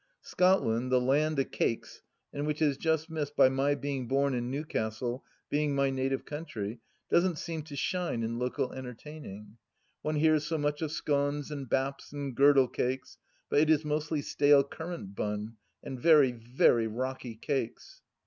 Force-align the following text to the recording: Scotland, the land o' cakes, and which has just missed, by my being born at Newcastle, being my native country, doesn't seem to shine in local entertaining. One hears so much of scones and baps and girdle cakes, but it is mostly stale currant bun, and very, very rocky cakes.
Scotland, 0.23 0.91
the 0.91 0.99
land 0.99 1.39
o' 1.39 1.43
cakes, 1.43 2.01
and 2.33 2.47
which 2.47 2.57
has 2.57 2.75
just 2.75 3.07
missed, 3.07 3.35
by 3.35 3.47
my 3.49 3.75
being 3.75 4.07
born 4.07 4.33
at 4.33 4.41
Newcastle, 4.41 5.23
being 5.47 5.75
my 5.75 5.91
native 5.91 6.25
country, 6.25 6.79
doesn't 7.11 7.37
seem 7.37 7.61
to 7.61 7.75
shine 7.75 8.23
in 8.23 8.39
local 8.39 8.73
entertaining. 8.73 9.57
One 10.01 10.15
hears 10.15 10.43
so 10.43 10.57
much 10.57 10.81
of 10.81 10.91
scones 10.91 11.51
and 11.51 11.69
baps 11.69 12.11
and 12.13 12.33
girdle 12.35 12.67
cakes, 12.67 13.19
but 13.47 13.59
it 13.59 13.69
is 13.69 13.85
mostly 13.85 14.23
stale 14.23 14.63
currant 14.63 15.13
bun, 15.15 15.57
and 15.83 15.99
very, 16.01 16.31
very 16.31 16.87
rocky 16.87 17.35
cakes. 17.35 18.01